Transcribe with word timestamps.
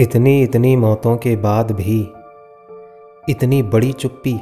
इतनी 0.00 0.42
इतनी 0.42 0.76
मौतों 0.76 1.16
के 1.16 1.36
बाद 1.36 1.72
भी, 1.72 2.12
इतनी 3.28 3.62
बड़ी 3.62 3.92
चुप्पी, 3.92 4.40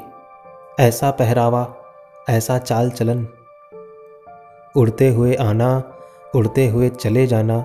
ऐसा 0.81 1.11
पहरावा, 1.11 1.75
ऐसा 2.29 2.59
चाल 2.59 2.91
चलन 2.91 3.29
उड़ते 4.77 5.09
हुए 5.09 5.35
आना, 5.35 5.83
उड़ते 6.35 6.69
हुए 6.69 6.89
चले 6.89 7.27
जाना, 7.27 7.65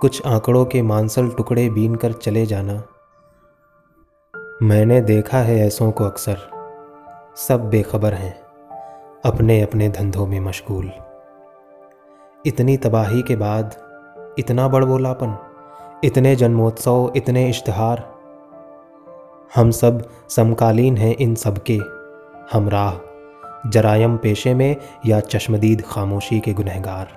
कुछ 0.00 0.26
आंकड़ों 0.26 0.64
के 0.64 0.82
मांसल 0.82 1.28
टुकड़े 1.28 1.70
बीन 1.70 1.94
कर 1.94 2.12
चले 2.12 2.46
जाना। 2.46 2.82
मैंने 4.62 5.00
देखा 5.00 5.38
है 5.38 5.58
ऐसों 5.58 5.92
को 5.92 6.04
अक्सर, 6.04 6.38
सब 7.36 7.70
बेखबर 7.70 8.14
हैं, 8.14 8.40
अपने 9.24 9.62
अपने 9.62 9.88
धंधों 9.88 10.26
में 10.26 10.40
मशगूल। 10.40 10.92
इतनी 12.46 12.76
तबाही 12.76 13.22
के 13.22 13.36
बाद, 13.36 13.76
इतना 14.38 14.68
बड़बोलापन 14.68 15.38
इतने 16.04 16.36
जन्मोत्सव, 16.36 17.12
इतने 17.16 17.48
इश्तहार। 17.48 18.14
हम 19.54 19.70
सब 19.70 20.10
समकालीन 20.28 20.96
हैं 20.96 21.16
इन 21.16 21.34
सब 21.34 21.58
के। 21.70 21.78
हम 22.52 22.68
राह, 22.68 22.94
जरायम 23.70 24.16
पेशे 24.16 24.54
में 24.54 24.76
या 25.06 25.20
चश्मदीद 25.20 25.82
खामोशी 25.86 26.40
के 26.40 26.52
गुनहगार। 26.52 27.08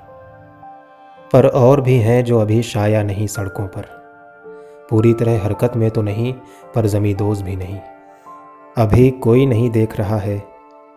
पर 1.33 1.47
और 1.47 1.81
भी 1.81 1.97
हैं 1.97 2.23
जो 2.25 2.39
अभी 2.39 2.63
शाया 2.63 3.03
नहीं 3.03 3.27
सड़कों 3.27 3.67
पर। 3.67 3.85
पूरी 4.89 5.13
तरह 5.13 5.43
हरकत 5.43 5.73
में 5.75 5.91
तो 5.91 6.01
नहीं, 6.01 6.33
पर 6.75 6.85
जमी 6.85 7.13
दोज 7.13 7.41
भी 7.41 7.55
नहीं। 7.55 7.79
अभी 8.77 9.11
कोई 9.11 9.45
नहीं 9.45 9.69
देख 9.69 9.97
रहा 9.97 10.17
है, 10.17 10.43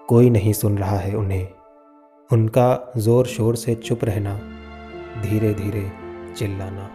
कोई 0.09 0.31
नहीं 0.31 0.53
सुन 0.53 0.79
रहा 0.79 0.99
है 0.99 1.15
उन्हें। 1.15 1.49
उनका 2.33 2.93
ज़ोर 2.97 3.27
शोर 3.27 3.57
से 3.57 3.75
चुप 3.75 4.05
रहना 4.05 4.35
धीरे 5.23 5.55
धीरे 5.55 5.93
चिल्लाना। 6.37 6.91